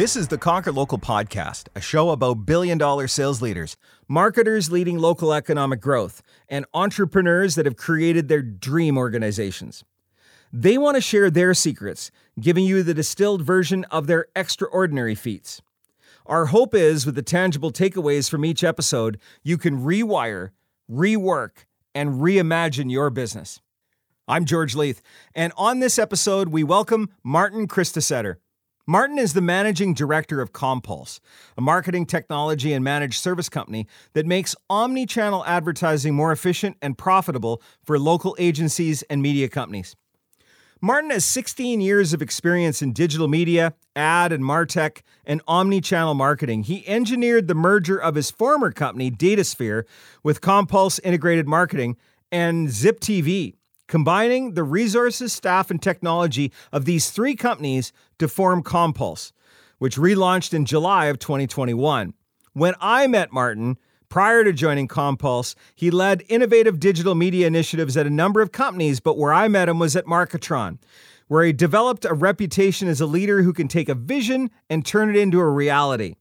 [0.00, 3.76] This is the Conquer Local podcast, a show about billion dollar sales leaders,
[4.08, 9.84] marketers leading local economic growth, and entrepreneurs that have created their dream organizations.
[10.50, 12.10] They want to share their secrets,
[12.40, 15.60] giving you the distilled version of their extraordinary feats.
[16.24, 20.52] Our hope is with the tangible takeaways from each episode, you can rewire,
[20.90, 23.60] rework, and reimagine your business.
[24.26, 25.02] I'm George Leith,
[25.34, 28.36] and on this episode, we welcome Martin Kristiseter.
[28.86, 31.20] Martin is the managing director of Compulse,
[31.56, 36.96] a marketing technology and managed service company that makes omni channel advertising more efficient and
[36.96, 39.94] profitable for local agencies and media companies.
[40.82, 46.62] Martin has 16 years of experience in digital media, ad and martech, and omni-channel marketing.
[46.62, 49.84] He engineered the merger of his former company, Datasphere,
[50.22, 51.98] with Compulse Integrated Marketing
[52.32, 53.56] and Zip TV,
[53.90, 59.32] combining the resources, staff, and technology of these three companies to form Compulse,
[59.78, 62.14] which relaunched in July of 2021.
[62.52, 68.06] When I met Martin, prior to joining Compulse, he led innovative digital media initiatives at
[68.06, 70.78] a number of companies, but where I met him was at Marketron,
[71.26, 75.10] where he developed a reputation as a leader who can take a vision and turn
[75.10, 76.14] it into a reality.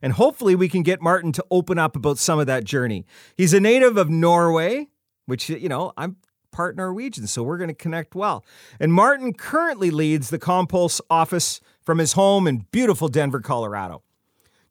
[0.00, 3.04] And hopefully, we can get Martin to open up about some of that journey.
[3.36, 4.86] He's a native of Norway,
[5.26, 6.16] which, you know, I'm
[6.50, 8.44] part Norwegian, so we're going to connect well.
[8.78, 14.02] And Martin currently leads the Compulse office from his home in beautiful Denver, Colorado.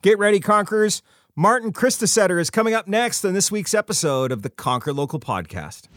[0.02, 1.02] Get ready, Conquerors.
[1.36, 5.88] Martin Kristiseter is coming up next on this week's episode of the Conquer Local podcast.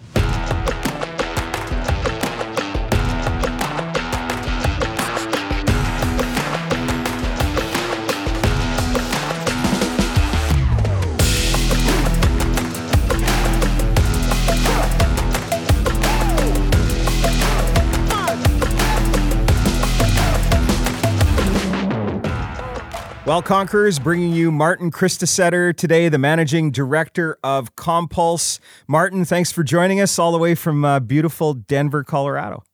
[23.25, 28.59] Well, Conquerors, bringing you Martin Kristiseter today, the managing director of Compulse.
[28.89, 32.65] Martin, thanks for joining us all the way from uh, beautiful Denver, Colorado.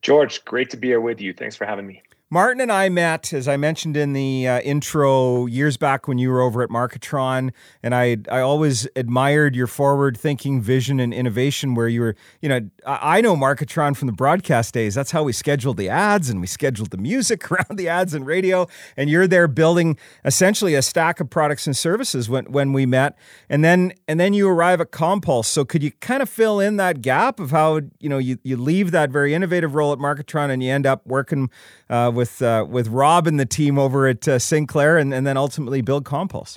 [0.00, 1.34] George, great to be here with you.
[1.34, 2.02] Thanks for having me.
[2.32, 6.30] Martin and I met, as I mentioned in the uh, intro, years back when you
[6.30, 7.50] were over at Marketron,
[7.82, 11.74] and I I always admired your forward-thinking vision and innovation.
[11.74, 14.94] Where you were, you know, I know Marketron from the broadcast days.
[14.94, 18.24] That's how we scheduled the ads and we scheduled the music around the ads and
[18.24, 18.66] radio.
[18.96, 23.14] And you're there building essentially a stack of products and services when when we met,
[23.50, 25.48] and then and then you arrive at Compulse.
[25.48, 28.56] So could you kind of fill in that gap of how you know you you
[28.56, 31.50] leave that very innovative role at Marketron and you end up working
[31.90, 35.26] uh, with with uh, with Rob and the team over at uh, Sinclair, and, and
[35.26, 36.56] then ultimately build Compulse.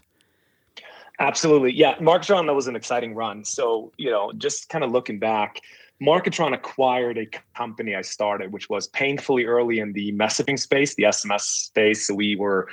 [1.17, 1.95] Absolutely, yeah.
[1.95, 3.43] Marketron that was an exciting run.
[3.43, 5.61] So you know, just kind of looking back,
[5.99, 11.03] Marketron acquired a company I started, which was painfully early in the messaging space, the
[11.03, 12.05] SMS space.
[12.05, 12.67] So we were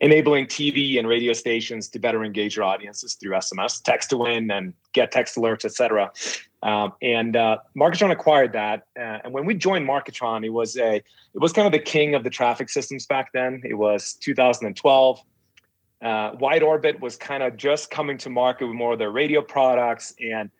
[0.00, 4.50] enabling TV and radio stations to better engage their audiences through SMS, text to win,
[4.50, 6.10] and get text alerts, etc.
[6.62, 8.86] Um, and uh, Marketron acquired that.
[8.98, 11.04] Uh, and when we joined Marketron, it was a it
[11.34, 13.62] was kind of the king of the traffic systems back then.
[13.64, 15.20] It was 2012.
[16.00, 20.14] Uh, WideOrbit was kind of just coming to market with more of their radio products.
[20.20, 20.50] And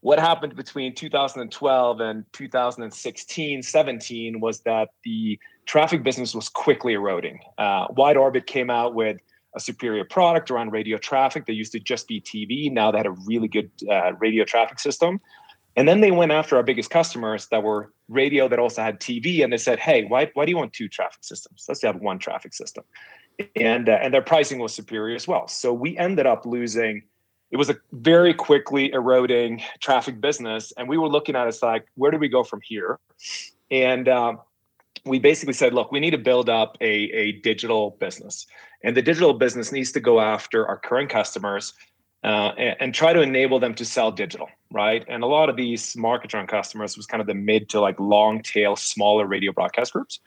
[0.00, 7.38] what happened between 2012 and 2016, 17 was that the traffic business was quickly eroding.
[7.58, 9.18] Uh, WideOrbit came out with
[9.54, 11.44] a superior product around radio traffic.
[11.46, 12.72] They used to just be TV.
[12.72, 15.20] Now they had a really good uh, radio traffic system.
[15.76, 19.44] And then they went after our biggest customers that were radio that also had TV,
[19.44, 21.66] and they said, "Hey, why why do you want two traffic systems?
[21.68, 22.82] Let's have one traffic system."
[23.54, 25.46] And uh, and their pricing was superior as well.
[25.46, 27.04] So we ended up losing.
[27.52, 31.86] It was a very quickly eroding traffic business, and we were looking at it like,
[31.94, 32.98] where do we go from here?
[33.70, 34.36] And uh,
[35.04, 38.46] we basically said, look, we need to build up a, a digital business.
[38.84, 41.74] And the digital business needs to go after our current customers
[42.24, 45.04] uh, and, and, try to enable them to sell digital, right?
[45.08, 48.42] And a lot of these Marketron customers was kind of the mid to like long
[48.42, 50.18] tail, smaller radio broadcast groups.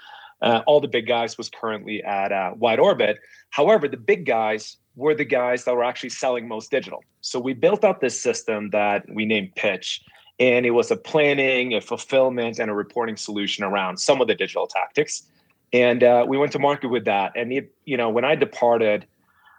[0.41, 3.15] Uh, all the big guys was currently at uh, WideOrbit.
[3.49, 7.03] However, the big guys were the guys that were actually selling most digital.
[7.21, 10.01] So we built out this system that we named Pitch,
[10.41, 14.35] and it was a planning, a fulfillment, and a reporting solution around some of the
[14.35, 15.23] digital tactics.
[15.71, 17.31] And uh, we went to market with that.
[17.37, 19.05] And it, you know, when I departed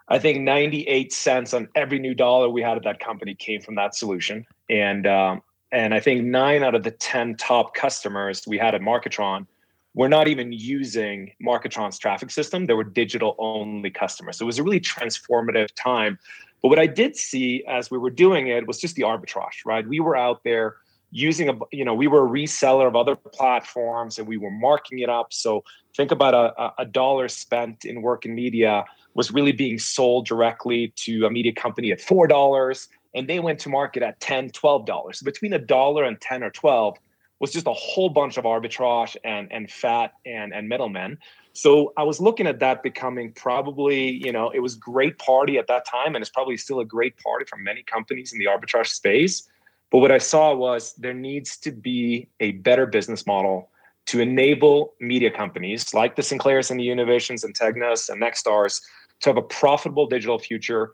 [0.07, 3.75] I think 98 cents on every new dollar we had at that company came from
[3.75, 4.45] that solution.
[4.69, 5.41] And um,
[5.71, 9.47] and I think nine out of the 10 top customers we had at Marketron
[9.95, 12.67] were not even using Marketron's traffic system.
[12.67, 14.37] They were digital only customers.
[14.37, 16.19] So it was a really transformative time.
[16.63, 19.85] But what I did see as we were doing it was just the arbitrage, right?
[19.85, 20.77] We were out there
[21.11, 24.99] using a you know we were a reseller of other platforms and we were marking
[24.99, 25.33] it up.
[25.33, 25.63] So
[25.95, 30.93] think about a, a dollar spent in work and media was really being sold directly
[30.95, 34.85] to a media company at four dollars and they went to market at 10 12
[34.85, 35.21] dollars.
[35.21, 36.97] Between a dollar and 10 or 12
[37.39, 41.17] was just a whole bunch of arbitrage and and fat and and middlemen
[41.53, 45.67] so i was looking at that becoming probably you know it was great party at
[45.67, 48.87] that time and it's probably still a great party for many companies in the arbitrage
[48.87, 49.47] space
[49.93, 53.69] but what I saw was there needs to be a better business model
[54.07, 58.81] to enable media companies like the Sinclairs and the Univisions and Tegnas and Nexstars
[59.19, 60.93] to have a profitable digital future.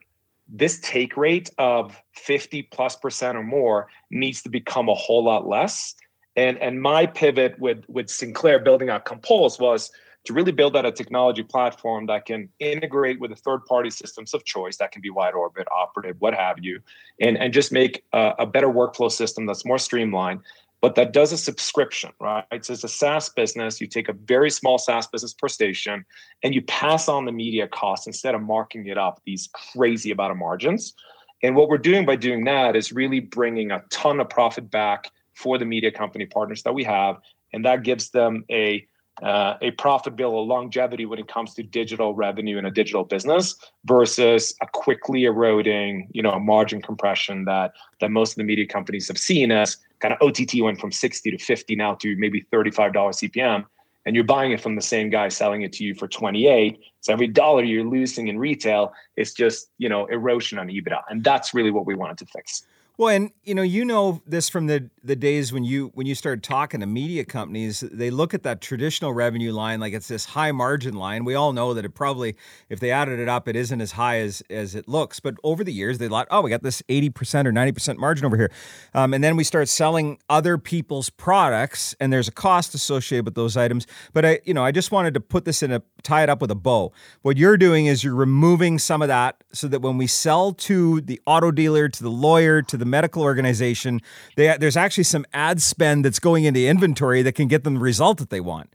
[0.49, 5.47] This take rate of 50 plus percent or more needs to become a whole lot
[5.47, 5.95] less.
[6.35, 9.91] And, and my pivot with, with Sinclair building out Compulse was
[10.29, 14.35] to really build out a technology platform that can integrate with the third party systems
[14.35, 16.79] of choice that can be WideOrbit operative what have you
[17.19, 20.41] and and just make a, a better workflow system that's more streamlined
[20.81, 22.45] but that does a subscription right?
[22.63, 23.81] So it's a saas business.
[23.81, 26.05] You take a very small saas business per station
[26.43, 30.31] and you pass on the media costs instead of marking it up these crazy amount
[30.31, 30.93] of margins.
[31.41, 35.09] And what we're doing by doing that is really bringing a ton of profit back
[35.33, 37.17] for the media company partners that we have
[37.51, 38.85] and that gives them a
[39.21, 43.55] uh, a profitable longevity when it comes to digital revenue in a digital business
[43.85, 49.07] versus a quickly eroding, you know, margin compression that that most of the media companies
[49.07, 52.93] have seen as kind of OTT went from 60 to 50 now to maybe $35
[52.93, 53.65] CPM
[54.05, 57.11] and you're buying it from the same guy selling it to you for 28 so
[57.11, 61.01] every dollar you're losing in retail is just you know erosion on ebitda.
[61.09, 62.63] And that's really what we wanted to fix
[62.99, 66.13] well, and you know, you know this from the the days when you when you
[66.13, 70.25] started talking to media companies, they look at that traditional revenue line like it's this
[70.25, 71.23] high margin line.
[71.23, 72.35] We all know that it probably,
[72.67, 75.21] if they added it up, it isn't as high as as it looks.
[75.21, 77.99] But over the years, they thought, oh, we got this eighty percent or ninety percent
[77.99, 78.51] margin over here,
[78.93, 83.35] um, and then we start selling other people's products, and there's a cost associated with
[83.35, 83.87] those items.
[84.11, 86.41] But I, you know, I just wanted to put this in a tie it up
[86.41, 86.91] with a bow.
[87.21, 90.99] What you're doing is you're removing some of that so that when we sell to
[90.99, 94.01] the auto dealer, to the lawyer, to the medical organization,
[94.35, 97.79] they, there's actually some ad spend that's going into inventory that can get them the
[97.79, 98.69] result that they want.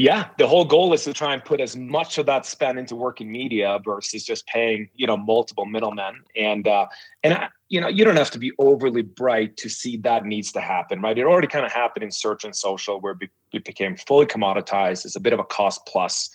[0.00, 2.96] Yeah, the whole goal is to try and put as much of that spend into
[2.96, 6.22] working media versus just paying, you know, multiple middlemen.
[6.34, 6.86] And uh,
[7.22, 10.52] and I, you know, you don't have to be overly bright to see that needs
[10.52, 11.18] to happen, right?
[11.18, 13.14] It already kind of happened in search and social, where
[13.52, 15.04] it became fully commoditized.
[15.04, 16.30] It's a bit of a cost plus,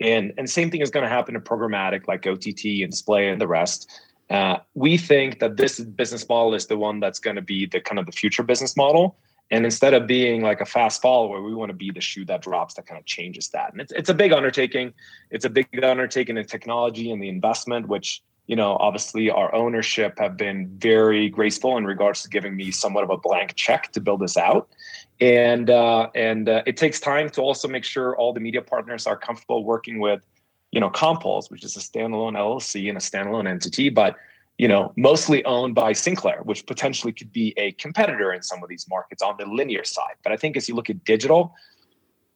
[0.00, 3.38] and and same thing is going to happen in programmatic like OTT and display and
[3.38, 4.00] the rest.
[4.30, 7.80] Uh, we think that this business model is the one that's going to be the
[7.80, 9.18] kind of the future business model.
[9.50, 12.40] And instead of being like a fast follower, we want to be the shoe that
[12.40, 13.72] drops that kind of changes that.
[13.72, 14.94] And it's, it's a big undertaking.
[15.32, 20.16] It's a big undertaking in technology and the investment, which, you know, obviously our ownership
[20.20, 24.00] have been very graceful in regards to giving me somewhat of a blank check to
[24.00, 24.68] build this out.
[25.20, 29.06] And uh, and uh, it takes time to also make sure all the media partners
[29.06, 30.24] are comfortable working with
[30.70, 34.16] you know, Compulse, which is a standalone LLC and a standalone entity, but
[34.60, 38.68] you know, mostly owned by Sinclair, which potentially could be a competitor in some of
[38.68, 40.16] these markets on the linear side.
[40.22, 41.54] But I think as you look at digital,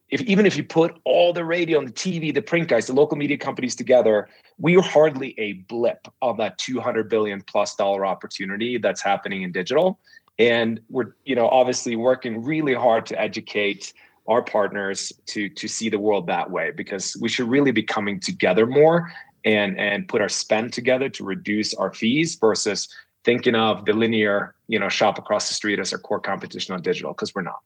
[0.09, 2.95] if even if you put all the radio and the TV, the print guys, the
[2.95, 8.07] local media companies together, we are hardly a blip on that 200 billion plus dollar
[8.07, 10.01] opportunity that's happening in digital.
[10.39, 13.93] And we're, you know, obviously working really hard to educate
[14.29, 18.19] our partners to to see the world that way because we should really be coming
[18.19, 19.13] together more
[19.45, 22.89] and and put our spend together to reduce our fees versus
[23.25, 26.83] thinking of the linear you know shop across the street as our core competition on
[26.83, 27.61] digital because we're not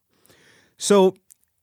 [0.77, 1.15] so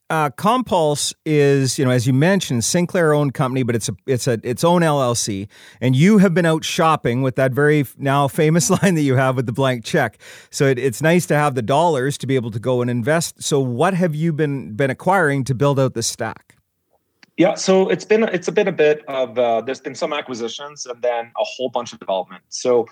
[0.10, 4.27] uh, Compulse is, you know, as you mentioned, Sinclair owned company, but it's a it's
[4.27, 5.48] a its own LLC,
[5.81, 9.36] and you have been out shopping with that very now famous line that you have
[9.36, 10.19] with the blank check.
[10.51, 13.41] So it, it's nice to have the dollars to be able to go and invest.
[13.41, 16.45] So what have you been been acquiring to build out the stack?
[17.38, 21.01] Yeah, so it's been it's been a bit of uh, there's been some acquisitions and
[21.01, 22.44] then a whole bunch of development.
[22.48, 22.88] So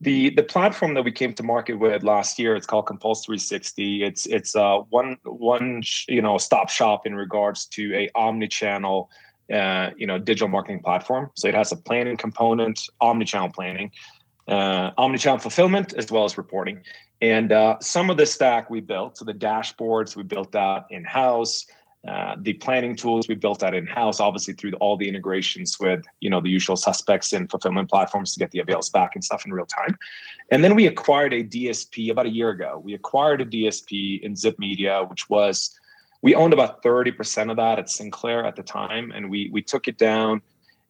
[0.00, 4.04] the the platform that we came to market with last year it's called compulse 360
[4.04, 9.10] it's it's uh one one you know stop shop in regards to a omni-channel
[9.54, 11.30] uh you know digital marketing platform.
[11.34, 13.92] So it has a planning component omni-channel planning
[14.48, 16.82] uh omni-channel fulfillment as well as reporting.
[17.22, 21.04] And uh some of the stack we built so the dashboards we built out in
[21.04, 21.66] house
[22.06, 26.04] Uh, the planning tools we built out in house, obviously through all the integrations with
[26.20, 29.44] you know the usual suspects and fulfillment platforms to get the avails back and stuff
[29.44, 29.96] in real time.
[30.50, 32.80] And then we acquired a DSP about a year ago.
[32.84, 35.76] We acquired a DSP in ZypMedia, which was
[36.22, 39.88] we owned about 30% of that at Sinclair at the time, and we we took
[39.88, 40.42] it down.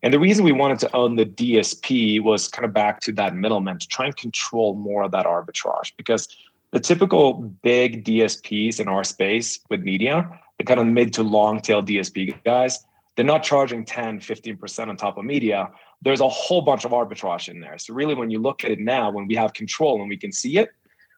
[0.02, 3.34] And the reason we wanted to own the DSP was kind of back to that
[3.34, 6.28] middleman to try and control more of that arbitrage because
[6.72, 11.60] the typical big DSPs in our space with media the kind of mid to long
[11.60, 12.84] tail DSP guys,
[13.14, 15.70] they're not charging 10, 15% on top of media.
[16.02, 17.78] There's a whole bunch of arbitrage in there.
[17.78, 20.32] So really when you look at it now, when we have control and we can
[20.32, 20.70] see it,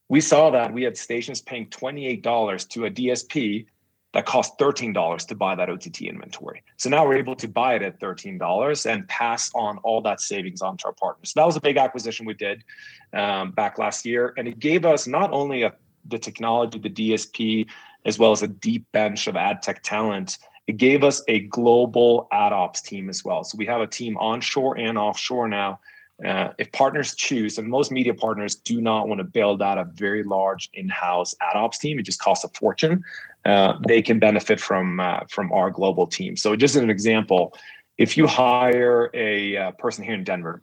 [0.08, 3.66] we saw that we had stations paying $28 to a DSP
[4.14, 6.62] that cost $13 to buy that OTT inventory.
[6.78, 10.62] So now we're able to buy it at $13 and pass on all that savings
[10.62, 11.32] on to our partners.
[11.32, 12.64] So that was a big acquisition we did
[13.12, 14.32] um, back last year.
[14.38, 15.74] And it gave us not only a,
[16.06, 17.66] the technology, the DSP,
[18.04, 22.28] as well as a deep bench of ad tech talent, it gave us a global
[22.30, 23.42] ad ops team as well.
[23.44, 25.80] So we have a team onshore and offshore now.
[26.24, 29.84] Uh, if partners choose, and most media partners do not want to build out a
[29.84, 33.04] very large in-house ad ops team, it just costs a fortune.
[33.44, 36.36] Uh, they can benefit from uh, from our global team.
[36.36, 37.54] So just an example,
[37.98, 40.62] if you hire a uh, person here in Denver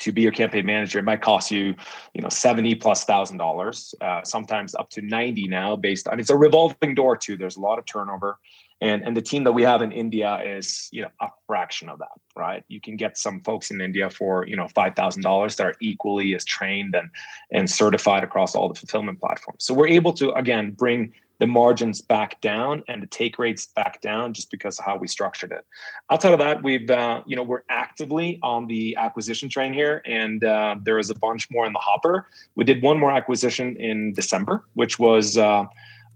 [0.00, 1.74] to be your campaign manager, it might cost you,
[2.14, 6.30] you know, 70 plus thousand dollars, uh, sometimes up to 90 now based on, it's
[6.30, 7.36] a revolving door too.
[7.36, 8.38] There's a lot of turnover.
[8.80, 12.00] And, and the team that we have in India is, you know, a fraction of
[12.00, 12.64] that, right?
[12.68, 16.44] You can get some folks in India for, you know, $5,000 that are equally as
[16.44, 17.08] trained and,
[17.52, 19.64] and certified across all the fulfillment platforms.
[19.64, 24.00] So we're able to, again, bring the margins back down and the take rates back
[24.00, 25.64] down just because of how we structured it.
[26.10, 30.44] Outside of that, we've uh, you know we're actively on the acquisition train here, and
[30.44, 32.28] uh, there is a bunch more in the hopper.
[32.54, 35.36] We did one more acquisition in December, which was.
[35.36, 35.64] Uh,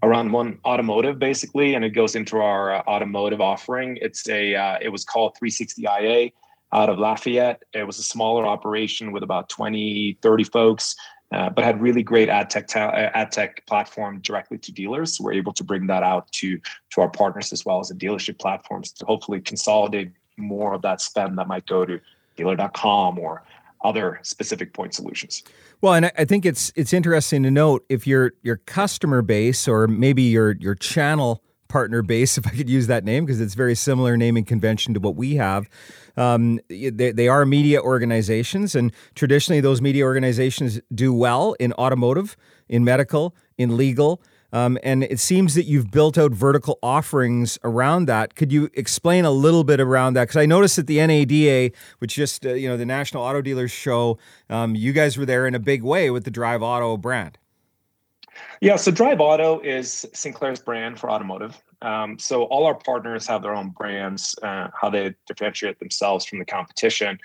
[0.01, 4.77] around one automotive basically and it goes into our uh, automotive offering it's a uh,
[4.81, 6.31] it was called 360 ia
[6.71, 10.95] out of lafayette it was a smaller operation with about 20 30 folks
[11.31, 15.17] uh, but had really great ad tech ta- uh, ad tech platform directly to dealers.
[15.17, 16.59] So we're able to bring that out to
[16.91, 21.01] to our partners as well as the dealership platforms to hopefully consolidate more of that
[21.01, 21.99] spend that might go to
[22.35, 23.43] dealer.com or
[23.83, 25.43] other specific point solutions.
[25.81, 29.87] Well, and I think it's it's interesting to note if your your customer base or
[29.87, 33.75] maybe your your channel partner base, if I could use that name, because it's very
[33.75, 35.69] similar naming convention to what we have.
[36.17, 42.35] Um, they, they are media organizations, and traditionally, those media organizations do well in automotive,
[42.67, 44.21] in medical, in legal.
[44.51, 48.35] Um, and it seems that you've built out vertical offerings around that.
[48.35, 50.23] Could you explain a little bit around that?
[50.23, 53.71] Because I noticed at the NADA, which just uh, you know the National Auto Dealers
[53.71, 54.17] Show,
[54.49, 57.37] um, you guys were there in a big way with the Drive Auto brand.
[58.61, 61.61] Yeah, so Drive Auto is Sinclair's brand for automotive.
[61.81, 66.39] Um, so all our partners have their own brands, uh, how they differentiate themselves from
[66.39, 67.19] the competition.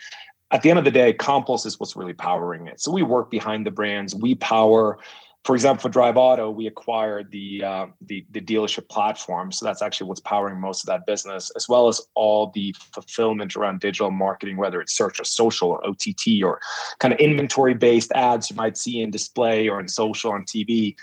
[0.51, 2.81] At the end of the day, Compulse is what's really powering it.
[2.81, 4.15] So we work behind the brands.
[4.15, 4.99] We power,
[5.45, 9.53] for example, for Drive Auto, we acquired the, uh, the the dealership platform.
[9.53, 13.55] So that's actually what's powering most of that business, as well as all the fulfillment
[13.55, 16.61] around digital marketing, whether it's search or social or OTT or
[16.99, 20.97] kind of inventory based ads you might see in display or in social on TV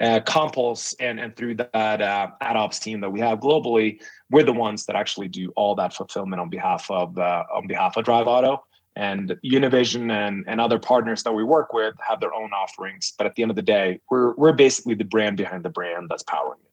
[0.00, 4.42] uh, Compulse and and through that uh, ad ops team that we have globally, we're
[4.42, 8.04] the ones that actually do all that fulfillment on behalf of uh, on behalf of
[8.04, 8.64] Drive Auto.
[8.96, 13.26] And Univision and, and other partners that we work with have their own offerings, but
[13.26, 16.22] at the end of the day, we're we're basically the brand behind the brand that's
[16.22, 16.70] powering it.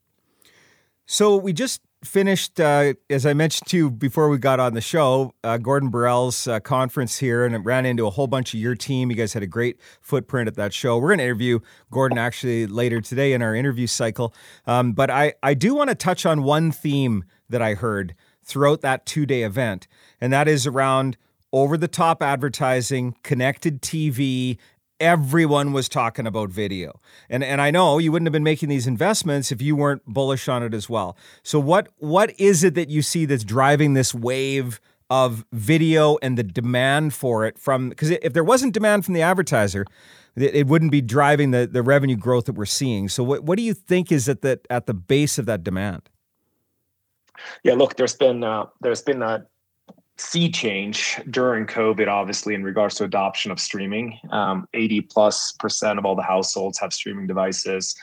[1.07, 4.81] So we just finished, uh, as I mentioned to you before we got on the
[4.81, 8.59] show, uh, Gordon Borrell's uh, conference here, and it ran into a whole bunch of
[8.59, 9.09] your team.
[9.09, 10.97] You guys had a great footprint at that show.
[10.97, 11.59] We're going to interview
[11.91, 14.33] Gordon actually later today in our interview cycle.
[14.65, 18.81] Um, but I, I do want to touch on one theme that I heard throughout
[18.81, 19.87] that two day event,
[20.19, 21.17] and that is around
[21.53, 24.57] over the top advertising, connected TV,
[24.99, 26.99] everyone was talking about video.
[27.29, 30.47] And and I know you wouldn't have been making these investments if you weren't bullish
[30.47, 31.17] on it as well.
[31.43, 34.79] So what what is it that you see that's driving this wave
[35.09, 39.21] of video and the demand for it from because if there wasn't demand from the
[39.21, 39.85] advertiser,
[40.37, 43.09] it wouldn't be driving the, the revenue growth that we're seeing.
[43.09, 46.09] So what, what do you think is at the at the base of that demand?
[47.63, 49.45] Yeah, look, there's been uh, there's been a
[50.21, 54.19] sea change during COVID, obviously, in regards to adoption of streaming.
[54.31, 57.95] Um, 80 plus percent of all the households have streaming devices.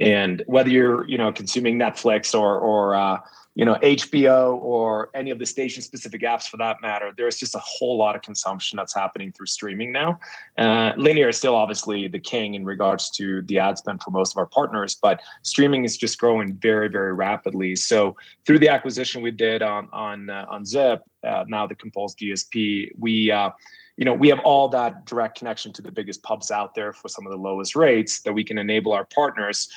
[0.00, 3.18] And whether you're, you know, consuming Netflix or, or, uh,
[3.58, 7.12] you know HBO or any of the station specific apps for that matter.
[7.16, 10.20] There's just a whole lot of consumption that's happening through streaming now.
[10.56, 14.32] Uh, linear is still obviously the king in regards to the ad spend for most
[14.32, 17.74] of our partners, but streaming is just growing very very rapidly.
[17.74, 22.14] So through the acquisition we did on on uh, on Zip, uh, now the Compulse
[22.14, 23.50] DSP, we uh,
[23.96, 27.08] you know we have all that direct connection to the biggest pubs out there for
[27.08, 29.68] some of the lowest rates that we can enable our partners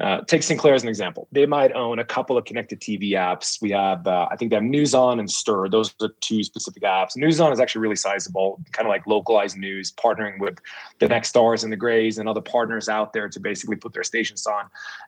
[0.00, 1.28] uh, take Sinclair as an example.
[1.30, 3.60] They might own a couple of connected TV apps.
[3.60, 5.70] We have, uh, I think they have NewsOn and STIRR.
[5.70, 7.16] Those are two specific apps.
[7.16, 10.58] NewsOn is actually really sizable, kind of like localized news, partnering with
[11.00, 14.46] the Nexstars and the Grays and other partners out there to basically put their stations
[14.46, 14.64] on.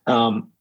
[0.07, 0.53] Um,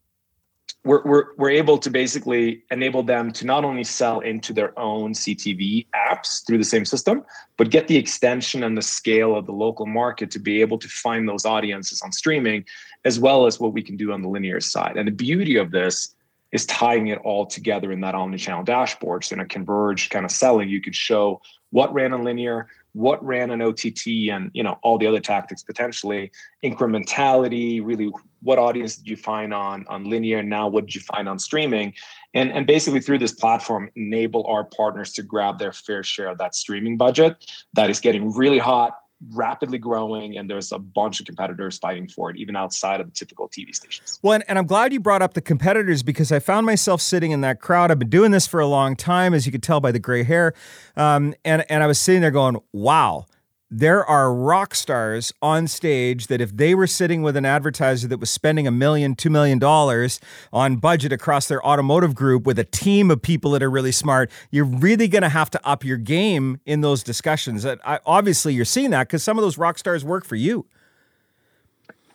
[0.84, 5.14] we're, we're, we're able to basically enable them to not only sell into their own
[5.14, 7.24] CTV apps through the same system,
[7.58, 10.88] but get the extension and the scale of the local market to be able to
[10.88, 12.66] find those audiences on streaming,
[13.06, 14.98] as well as what we can do on the linear side.
[14.98, 16.16] And the beauty of this
[16.52, 19.24] is tying it all together in that omni-channel dashboard.
[19.24, 23.24] So in a converged kind of selling, you could show what ran on linear, what
[23.24, 26.32] ran an OTT and you know all the other tactics potentially
[26.64, 31.30] incrementality really what audience did you find on on linear now what did you find
[31.30, 31.94] on streaming?
[32.34, 36.38] And and basically through this platform enable our partners to grab their fair share of
[36.40, 38.94] that streaming budget that is getting really hot
[39.30, 43.12] rapidly growing and there's a bunch of competitors fighting for it even outside of the
[43.12, 44.20] typical tv stations.
[44.22, 47.32] Well and, and, i'm glad you brought up the competitors because i found myself sitting
[47.32, 47.92] in that crowd.
[47.92, 50.24] I've been doing this for a long time as you could tell by the gray
[50.24, 50.54] hair.
[50.96, 53.26] Um, and, and i was sitting there going wow
[53.74, 58.20] there are rock stars on stage that if they were sitting with an advertiser that
[58.20, 60.20] was spending a million, two million dollars
[60.52, 64.30] on budget across their automotive group with a team of people that are really smart,
[64.52, 67.66] you're really going to have to up your game in those discussions.
[67.66, 70.66] I, obviously, you're seeing that because some of those rock stars work for you.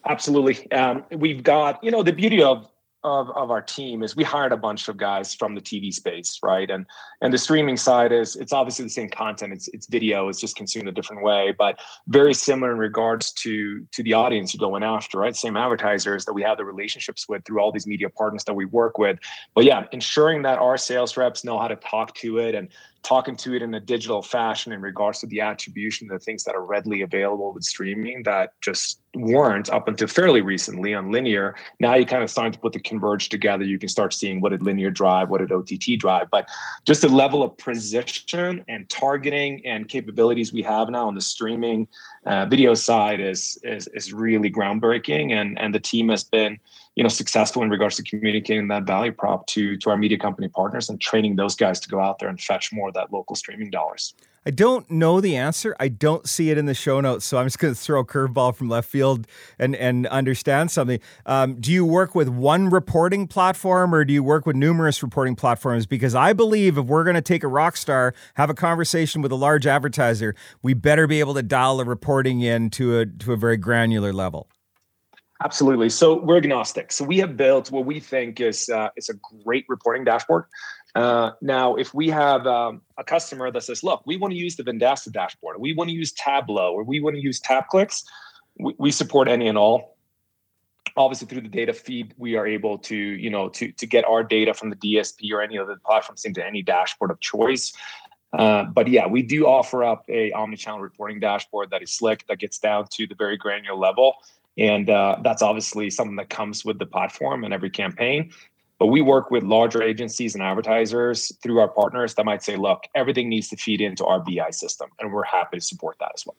[0.04, 0.70] Absolutely.
[0.72, 2.68] Um, we've got, you know, the beauty of
[3.06, 6.40] of, of our team is we hired a bunch of guys from the TV space,
[6.42, 6.68] right?
[6.68, 6.84] And
[7.22, 9.52] and the streaming side is it's obviously the same content.
[9.52, 10.28] It's it's video.
[10.28, 14.52] It's just consumed a different way, but very similar in regards to to the audience
[14.52, 15.36] you're going after, right?
[15.36, 18.64] Same advertisers that we have the relationships with through all these media partners that we
[18.64, 19.18] work with.
[19.54, 22.68] But yeah, ensuring that our sales reps know how to talk to it and
[23.06, 26.56] talking to it in a digital fashion in regards to the attribution, the things that
[26.56, 31.54] are readily available with streaming that just weren't up until fairly recently on linear.
[31.78, 33.64] Now you kind of starting to put the converge together.
[33.64, 36.48] You can start seeing what did linear drive, what did OTT drive, but
[36.84, 41.86] just the level of precision and targeting and capabilities we have now on the streaming
[42.26, 46.58] uh, video side is, is is really groundbreaking, and and the team has been
[46.96, 50.48] you know successful in regards to communicating that value prop to to our media company
[50.48, 53.36] partners and training those guys to go out there and fetch more of that local
[53.36, 54.14] streaming dollars.
[54.46, 55.74] I don't know the answer.
[55.80, 58.04] I don't see it in the show notes, so I'm just going to throw a
[58.04, 59.26] curveball from left field
[59.58, 61.00] and and understand something.
[61.26, 65.36] Um, do you work with one reporting platform, or do you work with numerous reporting
[65.36, 65.84] platforms?
[65.84, 69.32] Because I believe if we're going to take a rock star, have a conversation with
[69.32, 73.34] a large advertiser, we better be able to dial the reporting in to a to
[73.34, 74.48] a very granular level.
[75.44, 75.90] Absolutely.
[75.90, 76.90] So we're agnostic.
[76.92, 80.44] So we have built what we think is uh, is a great reporting dashboard.
[80.94, 84.56] Uh, now, if we have um, a customer that says, "Look, we want to use
[84.56, 88.04] the Vendasta dashboard, we want to use Tableau, or we want to use TapClicks,"
[88.58, 89.98] we, we support any and all.
[90.96, 94.24] Obviously, through the data feed, we are able to, you know, to to get our
[94.24, 97.74] data from the DSP or any other platforms into any dashboard of choice.
[98.32, 102.38] Uh, but yeah, we do offer up a omni-channel reporting dashboard that is slick, that
[102.38, 104.14] gets down to the very granular level,
[104.58, 108.32] and uh, that's obviously something that comes with the platform and every campaign.
[108.78, 112.84] But we work with larger agencies and advertisers through our partners that might say, look,
[112.94, 114.90] everything needs to feed into our BI system.
[115.00, 116.36] And we're happy to support that as well.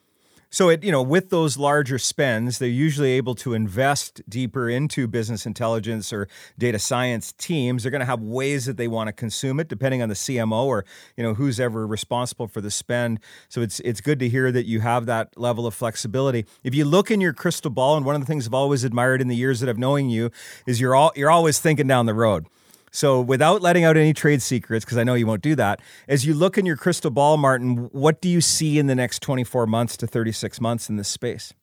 [0.49, 5.07] So it, you know, with those larger spends, they're usually able to invest deeper into
[5.07, 7.83] business intelligence or data science teams.
[7.83, 10.63] They're going to have ways that they want to consume it, depending on the CMO
[10.65, 13.19] or you know who's ever responsible for the spend.
[13.49, 16.45] So it's it's good to hear that you have that level of flexibility.
[16.63, 19.21] If you look in your crystal ball, and one of the things I've always admired
[19.21, 20.31] in the years that I've knowing you
[20.65, 22.47] is you're all you're always thinking down the road.
[22.91, 26.25] So, without letting out any trade secrets, because I know you won't do that, as
[26.25, 29.67] you look in your crystal ball, Martin, what do you see in the next 24
[29.67, 31.53] months to 36 months in this space?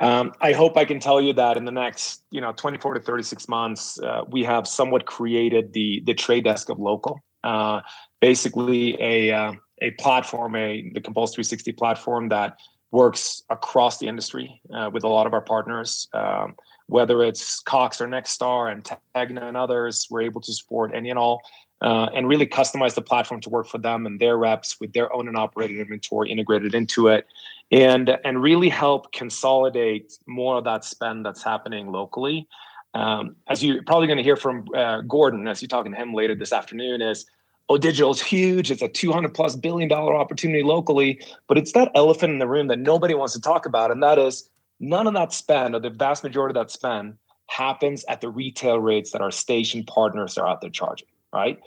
[0.00, 3.00] Um, I hope I can tell you that in the next, you know, 24 to
[3.00, 7.82] 36 months, uh, we have somewhat created the the trade desk of local, uh,
[8.20, 12.58] basically a uh, a platform, a the Compulse 360 platform that
[12.90, 16.08] works across the industry uh, with a lot of our partners.
[16.12, 16.56] Um,
[16.92, 21.18] whether it's Cox or Nexstar and Tegna and others, we're able to support any and
[21.18, 21.42] all
[21.80, 25.12] uh, and really customize the platform to work for them and their reps with their
[25.12, 27.26] own and operated inventory integrated into it
[27.72, 32.46] and and really help consolidate more of that spend that's happening locally
[32.94, 36.12] um, as you're probably going to hear from uh, Gordon as you're talking to him
[36.12, 37.26] later this afternoon, is
[37.68, 38.70] oh, digital is huge.
[38.70, 42.66] It's a 200 plus billion dollar opportunity locally, but it's that elephant in the room
[42.68, 44.48] that nobody wants to talk about, and that is
[44.82, 47.14] none of that spend or the vast majority of that spend
[47.46, 51.58] happens at the retail rates that our station partners are out there charging, right?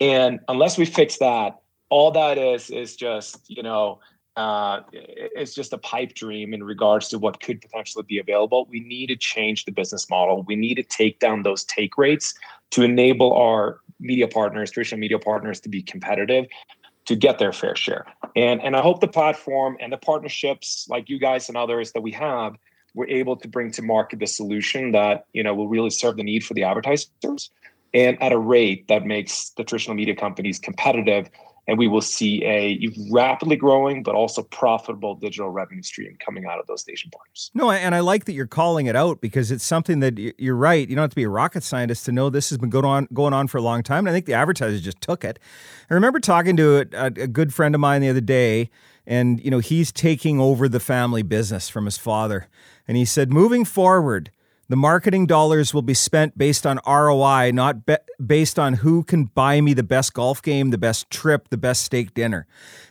[0.00, 4.00] And unless we fix that, all that is is just you know
[4.36, 8.66] uh, it's just a pipe dream in regards to what could potentially be available.
[8.68, 10.42] We need to change the business model.
[10.42, 12.34] We need to take down those take rates
[12.72, 16.46] to enable our media partners, traditional media partners, to be competitive,
[17.06, 18.06] to get their fair share.
[18.36, 22.00] And and I hope the platform and the partnerships like you guys and others that
[22.00, 22.56] we have,
[22.94, 26.24] we're able to bring to market the solution that you know will really serve the
[26.24, 27.50] need for the advertisers
[27.94, 31.30] and at a rate that makes the traditional media companies competitive
[31.66, 32.78] and we will see a
[33.10, 37.50] rapidly growing but also profitable digital revenue stream coming out of those station partners.
[37.54, 40.88] No, and I like that you're calling it out because it's something that you're right.
[40.88, 43.08] You don't have to be a rocket scientist to know this has been going on
[43.12, 44.06] going on for a long time.
[44.06, 45.38] And I think the advertisers just took it.
[45.90, 48.70] I remember talking to a, a good friend of mine the other day,
[49.06, 52.48] and you know he's taking over the family business from his father,
[52.86, 54.30] and he said, moving forward
[54.68, 59.24] the marketing dollars will be spent based on ROI, not be- based on who can
[59.24, 62.46] buy me the best golf game, the best trip, the best steak dinner.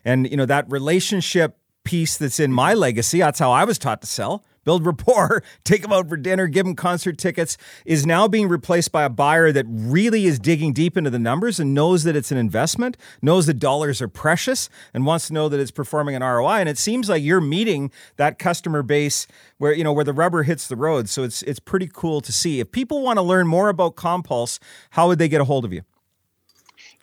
[0.06, 4.02] And, you know, that relationship piece that's in my legacy, that's how I was taught
[4.02, 8.28] to sell build rapport, take them out for dinner, give them concert tickets, is now
[8.28, 12.04] being replaced by a buyer that really is digging deep into the numbers and knows
[12.04, 15.72] that it's an investment, knows that dollars are precious, and wants to know that it's
[15.72, 16.60] performing an ROI.
[16.60, 20.44] And it seems like you're meeting that customer base where you know where the rubber
[20.44, 21.10] hits the road.
[21.10, 22.60] So it's it's pretty cool to see.
[22.60, 24.60] If people want to learn more about Compulse,
[24.92, 25.84] how would they get a hold of you?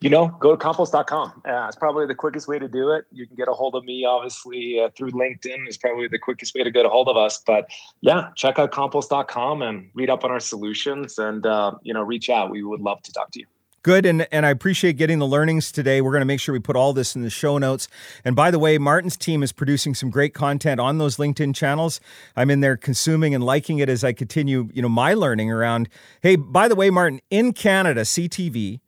[0.00, 1.42] You know, go to compulse.com.
[1.46, 3.04] Uh, it's probably the quickest way to do it.
[3.12, 6.54] You can get a hold of me, obviously, uh, through LinkedIn is probably the quickest
[6.54, 7.42] way to get a hold of us.
[7.46, 7.68] But
[8.00, 12.30] yeah, check out compulse.com and read up on our solutions and, uh, you know, reach
[12.30, 12.50] out.
[12.50, 13.46] We would love to talk to you.
[13.82, 14.04] Good.
[14.04, 16.02] And, and I appreciate getting the learnings today.
[16.02, 17.88] We're going to make sure we put all this in the show notes.
[18.24, 21.98] And by the way, Martin's team is producing some great content on those LinkedIn channels.
[22.36, 25.88] I'm in there consuming and liking it as I continue, you know, my learning around.
[26.20, 28.80] Hey, by the way, Martin, in Canada, CTV,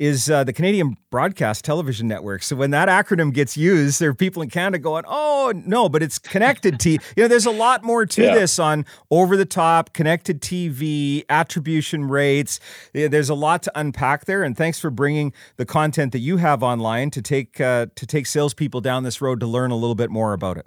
[0.00, 2.42] is uh, the Canadian Broadcast Television Network.
[2.42, 6.02] So when that acronym gets used, there are people in Canada going, "Oh no," but
[6.02, 7.28] it's connected to you know.
[7.28, 8.34] There's a lot more to yeah.
[8.34, 12.60] this on over the top connected TV attribution rates.
[12.94, 16.62] There's a lot to unpack there, and thanks for bringing the content that you have
[16.62, 20.10] online to take uh, to take salespeople down this road to learn a little bit
[20.10, 20.66] more about it.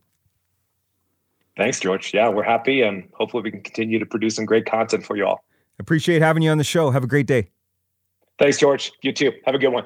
[1.57, 2.13] Thanks, George.
[2.13, 5.25] Yeah, we're happy, and hopefully we can continue to produce some great content for you
[5.25, 5.43] all.
[5.79, 6.91] Appreciate having you on the show.
[6.91, 7.49] Have a great day.
[8.39, 8.91] Thanks, George.
[9.01, 9.31] You too.
[9.45, 9.85] Have a good one.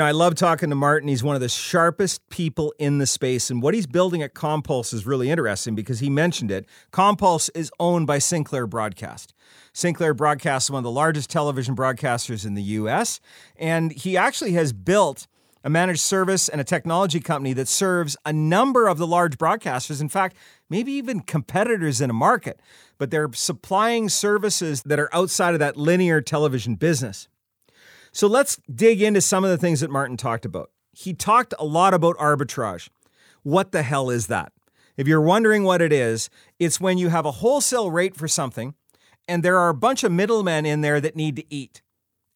[0.00, 1.08] Know, I love talking to Martin.
[1.08, 3.50] He's one of the sharpest people in the space.
[3.50, 6.66] And what he's building at Compulse is really interesting because he mentioned it.
[6.90, 9.34] Compulse is owned by Sinclair Broadcast.
[9.72, 13.20] Sinclair Broadcast is one of the largest television broadcasters in the US.
[13.56, 15.26] And he actually has built
[15.62, 20.00] a managed service and a technology company that serves a number of the large broadcasters.
[20.00, 20.36] In fact,
[20.70, 22.60] maybe even competitors in a market,
[22.96, 27.28] but they're supplying services that are outside of that linear television business.
[28.12, 30.70] So let's dig into some of the things that Martin talked about.
[30.92, 32.88] He talked a lot about arbitrage.
[33.42, 34.52] What the hell is that?
[34.96, 38.74] If you're wondering what it is, it's when you have a wholesale rate for something
[39.28, 41.82] and there are a bunch of middlemen in there that need to eat.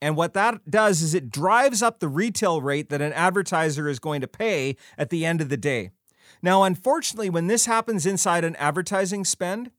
[0.01, 3.99] And what that does is it drives up the retail rate that an advertiser is
[3.99, 5.91] going to pay at the end of the day.
[6.43, 9.71] Now, unfortunately, when this happens inside an advertising spend,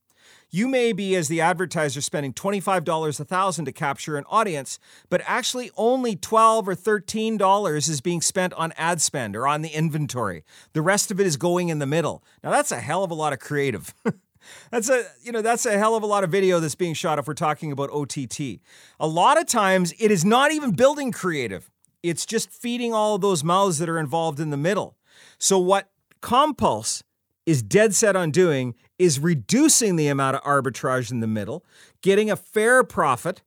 [0.56, 5.22] you may be, as the advertiser, spending $25 a thousand to capture an audience, but
[5.26, 10.46] actually only 12 or $13 is being spent on ad spend or on the inventory.
[10.72, 12.24] The rest of it is going in the middle.
[12.42, 13.94] Now that's a hell of a lot of creative.
[14.72, 17.20] that's a you know that's a hell of a lot of video that's being shot
[17.20, 18.62] if we're talking about OTT.
[18.98, 21.70] A lot of times it is not even building creative.
[22.02, 24.96] It's just feeding all those mouths that are involved in the middle.
[25.38, 25.90] So what
[26.22, 27.04] Compulse
[27.46, 31.64] is dead set on doing is reducing the amount of arbitrage in the middle,
[32.02, 33.42] getting a fair profit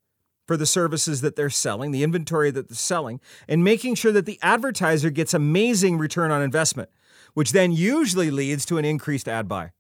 [0.47, 4.25] for the services that they're selling, the inventory that they're selling, and making sure that
[4.25, 6.89] the advertiser gets amazing return on investment,
[7.35, 9.73] which then usually leads to an increased ad buy.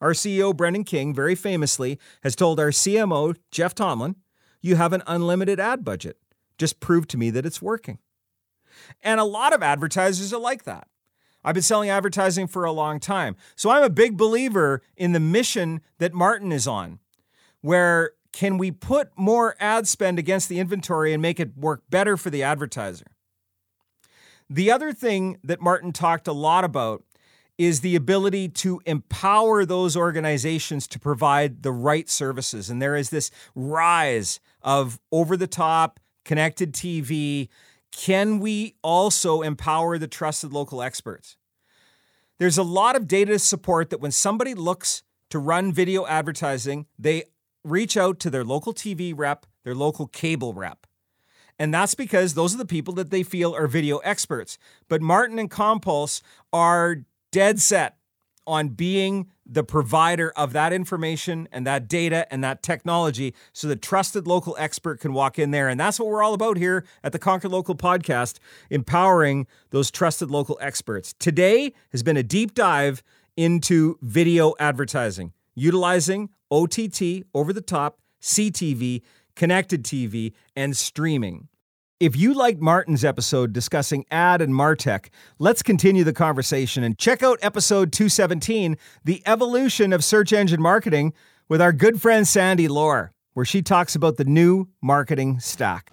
[0.00, 4.16] Our CEO, Brendan King, very famously has told our CMO, Jeff Tomlin,
[4.60, 6.18] you have an unlimited ad budget.
[6.58, 7.98] Just prove to me that it's working.
[9.02, 10.88] And a lot of advertisers are like that.
[11.44, 13.36] I've been selling advertising for a long time.
[13.56, 16.98] So I'm a big believer in the mission that Martin is on,
[17.60, 22.16] where can we put more ad spend against the inventory and make it work better
[22.16, 23.06] for the advertiser?
[24.48, 27.04] The other thing that Martin talked a lot about
[27.56, 32.70] is the ability to empower those organizations to provide the right services.
[32.70, 37.48] And there is this rise of over the top connected TV.
[37.92, 41.36] Can we also empower the trusted local experts?
[42.38, 46.86] There's a lot of data to support that when somebody looks to run video advertising,
[46.98, 47.24] they
[47.64, 50.86] reach out to their local TV rep, their local cable rep.
[51.58, 54.56] And that's because those are the people that they feel are video experts.
[54.88, 56.22] But Martin and Compulse
[56.52, 57.98] are dead set
[58.50, 63.76] on being the provider of that information and that data and that technology so the
[63.76, 65.68] trusted local expert can walk in there.
[65.68, 70.30] And that's what we're all about here at the Conquer Local podcast, empowering those trusted
[70.30, 71.14] local experts.
[71.18, 73.04] Today has been a deep dive
[73.36, 79.02] into video advertising, utilizing OTT, over the top, CTV,
[79.36, 81.48] connected TV, and streaming.
[82.00, 87.22] If you liked Martin's episode discussing ad and Martech, let's continue the conversation and check
[87.22, 91.12] out episode 217, The Evolution of Search Engine Marketing,
[91.46, 95.92] with our good friend Sandy Lohr, where she talks about the new marketing stack.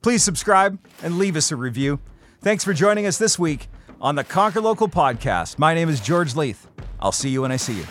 [0.00, 2.00] Please subscribe and leave us a review.
[2.40, 3.68] Thanks for joining us this week
[4.00, 5.58] on the Conquer Local podcast.
[5.58, 6.66] My name is George Leith.
[7.00, 7.86] I'll see you when I see you.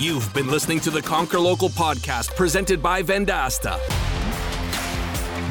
[0.00, 3.78] You've been listening to the Conquer Local podcast presented by Vendasta.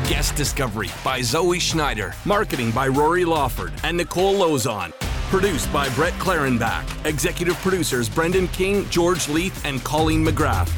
[0.08, 2.14] Guest discovery by Zoe Schneider.
[2.26, 4.92] Marketing by Rory Lawford and Nicole Lozon.
[5.32, 6.86] Produced by Brett Clarenbach.
[7.08, 10.70] Executive producers Brendan King, George Leith, and Colleen McGrath.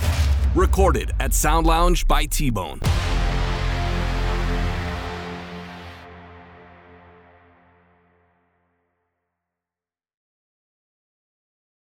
[0.56, 2.80] Recorded at Sound Lounge by T Bone.